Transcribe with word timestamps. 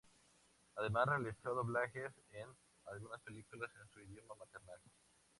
Además 0.77 1.05
realizó 1.09 1.53
doblajes 1.53 2.11
en 2.31 2.47
algunas 2.87 3.21
películas 3.21 3.69
en 3.79 3.87
su 3.91 3.99
idioma 3.99 4.33
maternal. 4.33 4.79